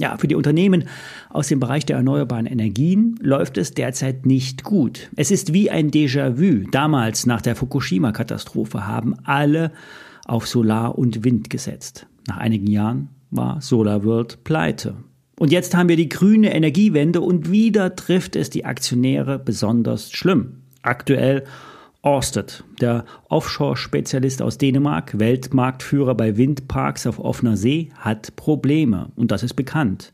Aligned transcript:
Ja, 0.00 0.16
für 0.16 0.28
die 0.28 0.36
Unternehmen 0.36 0.84
aus 1.28 1.48
dem 1.48 1.58
Bereich 1.58 1.84
der 1.84 1.96
erneuerbaren 1.96 2.46
Energien 2.46 3.18
läuft 3.20 3.58
es 3.58 3.72
derzeit 3.72 4.26
nicht 4.26 4.62
gut. 4.62 5.10
Es 5.16 5.32
ist 5.32 5.52
wie 5.52 5.70
ein 5.70 5.90
Déjà-vu. 5.90 6.70
Damals 6.70 7.26
nach 7.26 7.42
der 7.42 7.56
Fukushima-Katastrophe 7.56 8.86
haben 8.86 9.16
alle 9.24 9.72
auf 10.24 10.46
Solar 10.46 10.96
und 10.96 11.24
Wind 11.24 11.50
gesetzt. 11.50 12.06
Nach 12.28 12.36
einigen 12.36 12.68
Jahren 12.68 13.08
war 13.32 13.60
SolarWorld 13.60 14.44
pleite. 14.44 14.94
Und 15.36 15.50
jetzt 15.50 15.74
haben 15.74 15.88
wir 15.88 15.96
die 15.96 16.08
grüne 16.08 16.54
Energiewende 16.54 17.20
und 17.20 17.50
wieder 17.50 17.96
trifft 17.96 18.36
es 18.36 18.50
die 18.50 18.64
Aktionäre 18.64 19.40
besonders 19.40 20.12
schlimm. 20.12 20.62
Aktuell 20.82 21.44
Ørsted, 22.04 22.62
der 22.80 23.04
Offshore-Spezialist 23.28 24.40
aus 24.40 24.56
Dänemark, 24.56 25.18
Weltmarktführer 25.18 26.14
bei 26.14 26.36
Windparks 26.36 27.06
auf 27.08 27.18
offener 27.18 27.56
See, 27.56 27.90
hat 27.96 28.36
Probleme 28.36 29.10
und 29.16 29.32
das 29.32 29.42
ist 29.42 29.54
bekannt. 29.54 30.12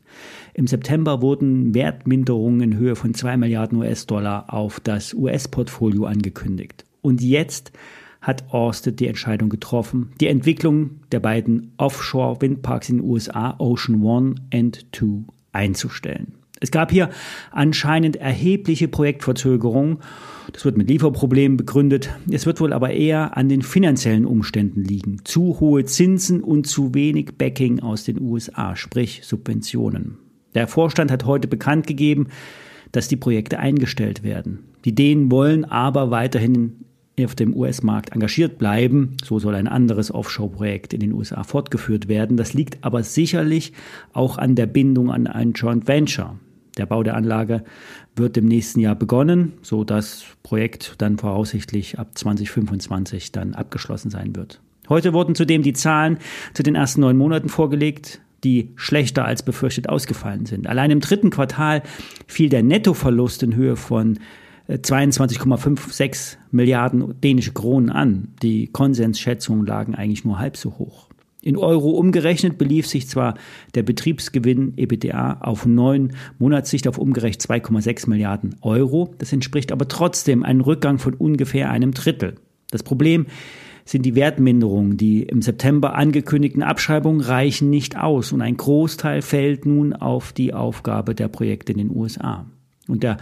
Im 0.55 0.65
September 0.65 1.21
wurden 1.21 1.75
Wertminderungen 1.75 2.61
in 2.61 2.77
Höhe 2.77 2.95
von 2.95 3.13
2 3.13 3.37
Milliarden 3.37 3.77
US-Dollar 3.77 4.51
auf 4.51 4.79
das 4.79 5.13
US-Portfolio 5.13 6.05
angekündigt. 6.05 6.85
Und 7.01 7.21
jetzt 7.21 7.71
hat 8.19 8.45
Ørsted 8.51 8.99
die 8.99 9.07
Entscheidung 9.07 9.49
getroffen, 9.49 10.11
die 10.19 10.27
Entwicklung 10.27 11.01
der 11.11 11.19
beiden 11.19 11.73
Offshore-Windparks 11.77 12.89
in 12.89 12.97
den 12.97 13.05
USA, 13.05 13.55
Ocean 13.59 14.01
One 14.01 14.35
and 14.51 14.91
Two, 14.91 15.25
einzustellen. 15.51 16.33
Es 16.61 16.71
gab 16.71 16.91
hier 16.91 17.09
anscheinend 17.51 18.15
erhebliche 18.15 18.87
Projektverzögerungen. 18.87 19.97
Das 20.53 20.63
wird 20.63 20.77
mit 20.77 20.89
Lieferproblemen 20.89 21.57
begründet. 21.57 22.09
Es 22.31 22.45
wird 22.45 22.61
wohl 22.61 22.71
aber 22.71 22.91
eher 22.91 23.35
an 23.35 23.49
den 23.49 23.61
finanziellen 23.61 24.25
Umständen 24.25 24.83
liegen. 24.83 25.21
Zu 25.25 25.59
hohe 25.59 25.83
Zinsen 25.85 26.41
und 26.41 26.67
zu 26.67 26.93
wenig 26.93 27.37
Backing 27.37 27.81
aus 27.81 28.05
den 28.05 28.21
USA, 28.21 28.75
sprich 28.75 29.21
Subventionen. 29.23 30.17
Der 30.53 30.67
Vorstand 30.67 31.11
hat 31.11 31.25
heute 31.25 31.47
bekannt 31.47 31.87
gegeben, 31.87 32.27
dass 32.93 33.09
die 33.09 33.17
Projekte 33.17 33.59
eingestellt 33.59 34.23
werden. 34.23 34.59
Die 34.85 34.95
Dänen 34.95 35.29
wollen 35.31 35.65
aber 35.65 36.11
weiterhin 36.11 36.85
auf 37.19 37.35
dem 37.35 37.55
US-Markt 37.55 38.11
engagiert 38.11 38.57
bleiben. 38.57 39.15
So 39.23 39.39
soll 39.39 39.55
ein 39.55 39.67
anderes 39.67 40.13
Offshore-Projekt 40.13 40.93
in 40.93 40.99
den 40.99 41.13
USA 41.13 41.43
fortgeführt 41.43 42.07
werden. 42.07 42.37
Das 42.37 42.53
liegt 42.53 42.83
aber 42.83 43.03
sicherlich 43.03 43.73
auch 44.13 44.37
an 44.37 44.55
der 44.55 44.65
Bindung 44.65 45.11
an 45.11 45.27
ein 45.27 45.53
Joint 45.53 45.87
Venture. 45.87 46.37
Der 46.77 46.85
Bau 46.85 47.03
der 47.03 47.15
Anlage 47.15 47.63
wird 48.15 48.37
im 48.37 48.45
nächsten 48.45 48.79
Jahr 48.79 48.95
begonnen, 48.95 49.53
so 49.61 49.83
das 49.83 50.25
Projekt 50.43 50.95
dann 50.97 51.17
voraussichtlich 51.17 51.99
ab 51.99 52.17
2025 52.17 53.31
dann 53.31 53.55
abgeschlossen 53.55 54.09
sein 54.09 54.35
wird. 54.35 54.61
Heute 54.89 55.13
wurden 55.13 55.35
zudem 55.35 55.63
die 55.63 55.73
Zahlen 55.73 56.19
zu 56.53 56.63
den 56.63 56.75
ersten 56.75 57.01
neun 57.01 57.17
Monaten 57.17 57.49
vorgelegt, 57.49 58.21
die 58.43 58.71
schlechter 58.75 59.25
als 59.25 59.41
befürchtet 59.43 59.89
ausgefallen 59.89 60.45
sind. 60.45 60.67
Allein 60.67 60.91
im 60.91 60.99
dritten 60.99 61.31
Quartal 61.31 61.81
fiel 62.27 62.49
der 62.49 62.61
Nettoverlust 62.61 63.41
in 63.41 63.55
Höhe 63.55 63.75
von 63.75 64.19
22,56 64.69 66.03
äh, 66.03 66.37
Milliarden 66.51 67.19
dänische 67.21 67.53
Kronen 67.53 67.89
an. 67.89 68.29
Die 68.41 68.67
Konsensschätzungen 68.67 69.65
lagen 69.65 69.95
eigentlich 69.95 70.25
nur 70.25 70.39
halb 70.39 70.57
so 70.57 70.77
hoch. 70.77 71.09
In 71.45 71.57
Euro 71.57 71.91
umgerechnet 71.91 72.57
belief 72.57 72.87
sich 72.87 73.07
zwar 73.07 73.35
der 73.75 73.83
Betriebsgewinn 73.83 74.73
EBTA 74.77 75.41
auf 75.41 75.67
neun 75.67 76.13
Monatssicht 76.39 76.87
auf 76.87 76.97
umgerechnet 76.97 77.43
2,6 77.43 78.09
Milliarden 78.09 78.55
Euro. 78.61 79.13
Das 79.19 79.31
entspricht 79.31 79.71
aber 79.71 79.87
trotzdem 79.87 80.41
einem 80.41 80.61
Rückgang 80.61 80.97
von 80.97 81.13
ungefähr 81.13 81.69
einem 81.69 81.91
Drittel. 81.91 82.33
Das 82.71 82.81
Problem 82.81 83.27
sind 83.85 84.07
die 84.07 84.15
Wertminderungen. 84.15 84.97
Die 84.97 85.21
im 85.21 85.43
September 85.43 85.93
angekündigten 85.93 86.63
Abschreibungen 86.63 87.21
reichen 87.21 87.69
nicht 87.69 87.95
aus 87.95 88.31
und 88.31 88.41
ein 88.41 88.57
Großteil 88.57 89.21
fällt 89.21 89.67
nun 89.67 89.93
auf 89.93 90.33
die 90.33 90.51
Aufgabe 90.51 91.13
der 91.13 91.27
Projekte 91.27 91.73
in 91.73 91.77
den 91.77 91.95
USA. 91.95 92.47
Und 92.87 93.03
der 93.03 93.17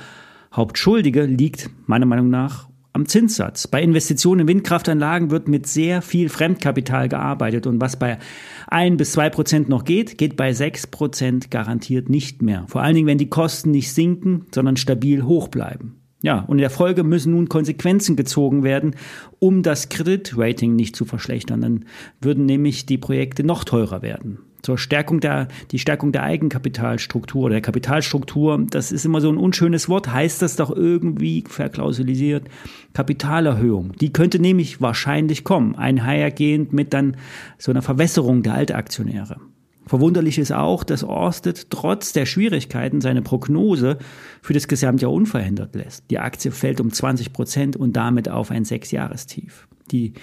Hauptschuldige 0.54 1.26
liegt 1.26 1.70
meiner 1.88 2.06
Meinung 2.06 2.30
nach 2.30 2.70
am 2.94 3.08
Zinssatz. 3.08 3.68
Bei 3.68 3.82
Investitionen 3.82 4.42
in 4.42 4.48
Windkraftanlagen 4.48 5.32
wird 5.32 5.48
mit 5.48 5.68
sehr 5.68 6.02
viel 6.02 6.30
Fremdkapital 6.30 7.10
gearbeitet 7.10 7.68
und 7.68 7.82
was 7.82 7.98
bei 7.98 8.20
ein 8.68 8.98
bis 8.98 9.12
zwei 9.14 9.30
Prozent 9.30 9.68
noch 9.68 9.84
geht, 9.84 10.18
geht 10.18 10.38
bei 10.38 10.54
sechs 10.54 10.88
Prozent 10.88 11.52
garantiert 11.52 12.10
nicht 12.10 12.42
mehr. 12.42 12.66
Vor 12.68 12.82
allen 12.82 12.96
Dingen, 12.96 13.08
wenn 13.08 13.18
die 13.18 13.30
Kosten 13.30 13.72
nicht 13.72 13.92
sinken, 13.92 14.46
sondern 14.54 14.78
stabil 14.78 15.24
hoch 15.24 15.48
bleiben. 15.48 16.00
Ja, 16.22 16.40
und 16.40 16.58
in 16.58 16.62
der 16.62 16.70
Folge 16.70 17.04
müssen 17.04 17.34
nun 17.34 17.50
Konsequenzen 17.50 18.16
gezogen 18.16 18.64
werden, 18.64 18.96
um 19.40 19.62
das 19.62 19.90
Kreditrating 19.90 20.74
nicht 20.74 20.96
zu 20.96 21.04
verschlechtern. 21.04 21.60
Dann 21.60 21.86
würden 22.22 22.46
nämlich 22.46 22.86
die 22.86 22.98
Projekte 22.98 23.44
noch 23.44 23.66
teurer 23.66 24.02
werden 24.02 24.40
zur 24.64 24.78
Stärkung 24.78 25.20
der, 25.20 25.50
die 25.72 25.78
Stärkung 25.78 26.12
der 26.12 26.24
Eigenkapitalstruktur 26.24 27.50
der 27.50 27.62
Kapitalstruktur, 27.62 28.66
das 28.70 28.92
ist 28.92 29.06
immer 29.06 29.22
so 29.22 29.30
ein 29.30 29.38
unschönes 29.38 29.90
Wort, 29.90 30.12
heißt 30.12 30.42
das 30.42 30.56
doch 30.56 30.72
irgendwie 30.72 31.44
verklausulisiert 31.48 32.48
Kapitalerhöhung. 32.94 33.92
Die 34.00 34.12
könnte 34.12 34.40
nämlich 34.40 34.82
wahrscheinlich 34.82 35.44
kommen, 35.44 35.76
einhergehend 35.76 36.74
mit 36.74 36.94
dann 36.94 37.18
so 37.58 37.72
einer 37.72 37.82
Verwässerung 37.82 38.42
der 38.42 38.56
Altaktionäre. 38.56 39.38
Verwunderlich 39.86 40.38
ist 40.38 40.54
auch, 40.54 40.84
dass 40.84 41.04
Orsted 41.04 41.70
trotz 41.70 42.14
der 42.14 42.26
Schwierigkeiten 42.26 43.02
seine 43.02 43.22
Prognose 43.22 43.98
für 44.42 44.54
das 44.54 44.68
Gesamtjahr 44.68 45.12
unverändert 45.12 45.76
lässt. 45.76 46.06
Die 46.10 46.20
Aktie 46.20 46.52
fällt 46.52 46.80
um 46.80 46.92
20 46.92 47.34
Prozent 47.34 47.76
und 47.76 47.94
damit 47.94 48.30
auf 48.30 48.50
ein 48.50 48.64
Sechsjahrestief. 48.64 49.68
Die 49.92 50.14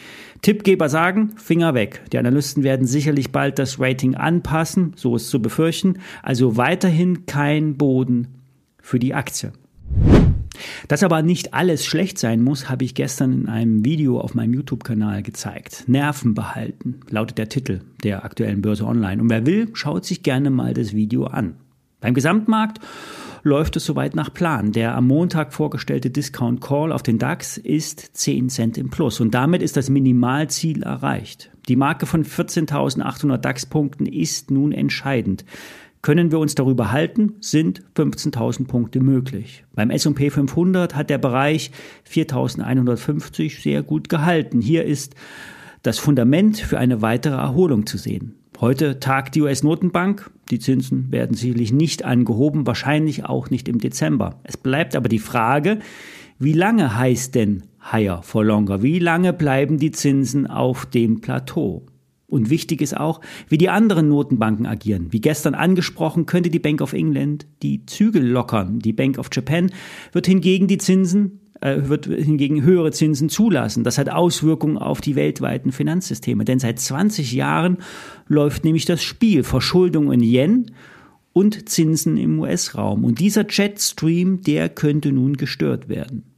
Tippgeber 0.41 0.89
sagen, 0.89 1.33
Finger 1.37 1.75
weg. 1.75 2.03
Die 2.13 2.19
Analysten 2.19 2.63
werden 2.63 2.87
sicherlich 2.87 3.31
bald 3.31 3.59
das 3.59 3.79
Rating 3.79 4.15
anpassen, 4.15 4.95
so 4.97 5.17
ist 5.17 5.29
zu 5.29 5.43
befürchten. 5.43 5.99
Also 6.23 6.57
weiterhin 6.57 7.27
kein 7.27 7.77
Boden 7.77 8.29
für 8.81 8.99
die 8.99 9.15
Aktie. 9.15 9.53
Dass 10.89 11.03
aber 11.03 11.23
nicht 11.23 11.55
alles 11.55 11.85
schlecht 11.85 12.19
sein 12.19 12.43
muss, 12.43 12.69
habe 12.69 12.85
ich 12.85 12.95
gestern 12.95 13.33
in 13.33 13.49
einem 13.49 13.85
Video 13.85 14.21
auf 14.21 14.35
meinem 14.35 14.55
YouTube-Kanal 14.55 15.23
gezeigt. 15.23 15.85
Nerven 15.87 16.35
behalten, 16.35 17.01
lautet 17.09 17.39
der 17.39 17.49
Titel 17.49 17.81
der 18.05 18.25
aktuellen 18.25 18.63
Börse 18.63 18.85
Online. 18.85 19.21
Und 19.21 19.31
wer 19.31 19.47
will, 19.47 19.69
schaut 19.75 20.05
sich 20.05 20.23
gerne 20.23 20.51
mal 20.51 20.75
das 20.75 20.95
Video 20.95 21.25
an. 21.25 21.57
Beim 22.01 22.15
Gesamtmarkt 22.15 22.81
läuft 23.43 23.77
es 23.77 23.85
soweit 23.85 24.15
nach 24.15 24.33
Plan. 24.33 24.73
Der 24.73 24.95
am 24.95 25.07
Montag 25.07 25.53
vorgestellte 25.53 26.11
Discount 26.11 26.61
Call 26.61 26.93
auf 26.93 27.03
den 27.03 27.19
DAX 27.19 27.57
ist 27.59 28.17
10 28.17 28.49
Cent 28.49 28.79
im 28.79 28.91
Plus 28.91 29.21
und 29.21 29.33
damit 29.33 29.63
ist 29.63 29.77
das 29.77 29.91
Minimalziel 29.91 30.83
erreicht. 30.83 31.51
Die 31.69 31.77
Marke 31.77 32.07
von 32.07 32.25
14.800 32.25 33.37
DAX-Punkten 33.39 34.07
ist 34.07 34.51
nun 34.51 34.73
entscheidend. 34.73 35.45
Können 36.03 36.33
wir 36.33 36.39
uns 36.39 36.55
darüber 36.55 36.93
halten, 36.93 37.35
sind 37.41 37.83
15.000 37.95 38.67
Punkte 38.67 39.01
möglich. 39.01 39.65
Beim 39.75 39.91
S&P 39.91 40.31
500 40.31 40.95
hat 40.95 41.11
der 41.11 41.19
Bereich 41.19 41.73
4.150 42.11 43.63
sehr 43.63 43.83
gut 43.83 44.09
gehalten. 44.09 44.63
Hier 44.63 44.85
ist 44.85 45.15
das 45.83 45.99
Fundament 45.99 46.59
für 46.59 46.79
eine 46.79 47.03
weitere 47.03 47.35
Erholung 47.35 47.85
zu 47.85 47.99
sehen. 47.99 48.35
Heute 48.61 48.99
tagt 49.01 49.35
die 49.35 49.43
US-Notenbank. 49.43 50.31
Die 50.51 50.59
Zinsen 50.59 51.13
werden 51.13 51.35
sicherlich 51.35 51.73
nicht 51.73 52.05
angehoben, 52.05 52.67
wahrscheinlich 52.67 53.25
auch 53.25 53.51
nicht 53.51 53.69
im 53.69 53.79
Dezember. 53.79 54.41
Es 54.43 54.57
bleibt 54.57 54.97
aber 54.97 55.09
die 55.09 55.19
Frage, 55.19 55.79
wie 56.39 56.53
lange 56.55 56.97
heißt 56.97 57.35
denn 57.35 57.63
higher 57.93 58.23
for 58.23 58.45
longer? 58.45 58.83
Wie 58.83 58.99
lange 58.99 59.33
bleiben 59.33 59.79
die 59.79 59.91
Zinsen 59.91 60.47
auf 60.47 60.87
dem 60.87 61.21
Plateau? 61.21 61.85
Und 62.31 62.49
wichtig 62.49 62.81
ist 62.81 62.97
auch, 62.97 63.21
wie 63.49 63.59
die 63.59 63.69
anderen 63.69 64.09
Notenbanken 64.09 64.67
agieren. 64.67 65.09
Wie 65.11 65.21
gestern 65.21 65.55
angesprochen, 65.55 66.27
könnte 66.27 66.51
die 66.51 66.59
Bank 66.59 66.81
of 66.81 66.93
England 66.93 67.47
die 67.63 67.85
Zügel 67.87 68.27
lockern. 68.27 68.79
Die 68.79 68.93
Bank 68.93 69.19
of 69.19 69.29
Japan 69.33 69.71
wird 70.13 70.27
hingegen 70.27 70.69
die 70.69 70.79
Zinsen 70.79 71.41
äh, 71.61 71.89
wird 71.89 72.07
hingegen 72.07 72.63
höhere 72.63 72.91
Zinsen 72.91 73.29
zulassen. 73.29 73.85
Das 73.85 73.99
hat 73.99 74.09
Auswirkungen 74.09 74.79
auf 74.79 75.03
die 75.03 75.15
weltweiten 75.15 75.73
Finanzsysteme. 75.73 76.45
Denn 76.45 76.59
seit 76.59 76.79
20 76.79 77.33
Jahren 77.33 77.79
läuft 78.27 78.65
nämlich 78.65 78.87
das 78.87 79.03
Spiel 79.03 79.43
Verschuldung 79.43 80.11
in 80.11 80.21
Yen 80.21 80.71
und 81.33 81.69
Zinsen 81.69 82.17
im 82.17 82.41
US-Raum. 82.41 83.05
Und 83.05 83.21
dieser 83.21 83.45
Jetstream, 83.49 84.41
der 84.41 84.69
könnte 84.69 85.13
nun 85.13 85.37
gestört 85.37 85.89
werden. 85.89 86.30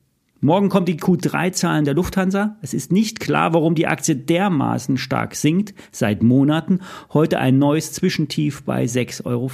Morgen 0.45 0.71
kommt 0.71 0.89
die 0.89 0.99
Q3-Zahlen 0.99 1.85
der 1.85 1.95
Lufthansa. 1.95 2.57
Es 2.63 2.75
ist 2.75 2.91
nicht 2.91 3.21
klar, 3.21 3.55
warum 3.55 3.77
die 3.77 3.87
Aktie 3.87 4.17
dermaßen 4.17 4.97
stark 4.97 5.37
sinkt. 5.37 5.73
Seit 5.93 6.25
Monaten. 6.25 6.81
Heute 7.13 7.39
ein 7.39 7.59
neues 7.59 7.93
Zwischentief 7.93 8.65
bei 8.65 8.83
6,50 8.83 9.25
Euro. 9.25 9.49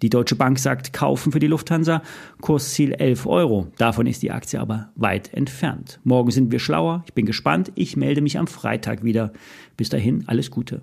Die 0.00 0.10
Deutsche 0.10 0.36
Bank 0.36 0.60
sagt 0.60 0.92
kaufen 0.92 1.32
für 1.32 1.40
die 1.40 1.48
Lufthansa. 1.48 2.02
Kursziel 2.40 2.92
11 2.92 3.26
Euro. 3.26 3.66
Davon 3.78 4.06
ist 4.06 4.22
die 4.22 4.30
Aktie 4.30 4.60
aber 4.60 4.90
weit 4.94 5.34
entfernt. 5.34 5.98
Morgen 6.04 6.30
sind 6.30 6.52
wir 6.52 6.60
schlauer. 6.60 7.02
Ich 7.06 7.14
bin 7.14 7.26
gespannt. 7.26 7.72
Ich 7.74 7.96
melde 7.96 8.20
mich 8.20 8.38
am 8.38 8.46
Freitag 8.46 9.02
wieder. 9.02 9.32
Bis 9.76 9.88
dahin 9.88 10.22
alles 10.28 10.52
Gute. 10.52 10.82